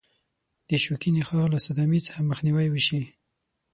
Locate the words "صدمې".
1.65-1.99